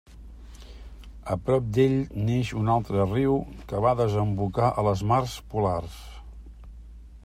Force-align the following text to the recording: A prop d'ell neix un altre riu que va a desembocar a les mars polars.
A 1.35 1.37
prop 1.49 1.67
d'ell 1.79 1.93
neix 2.29 2.55
un 2.63 2.73
altre 2.77 3.05
riu 3.13 3.37
que 3.73 3.85
va 3.87 3.93
a 3.97 4.01
desembocar 4.03 4.73
a 4.83 4.89
les 4.91 5.09
mars 5.13 5.41
polars. 5.55 6.05